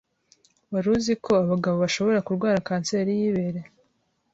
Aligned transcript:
Wari 0.71 0.87
uzi 0.95 1.13
ko 1.23 1.29
abagabo 1.43 1.75
bashobora 1.83 2.25
kurwara 2.27 2.65
kanseri 2.67 3.11
y'ibere? 3.19 3.59